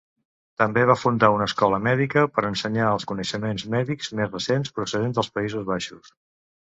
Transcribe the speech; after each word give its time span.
També 0.59 0.83
va 0.91 0.93
fundar 0.99 1.27
una 1.33 1.45
escola 1.49 1.79
mèdica 1.87 2.23
per 2.37 2.43
ensenyar 2.49 2.87
els 2.93 3.05
coneixements 3.11 3.65
mèdics 3.75 4.09
més 4.21 4.31
recents 4.33 4.73
procedents 4.79 5.19
dels 5.21 5.31
Països 5.37 5.69
Baixos. 5.69 6.11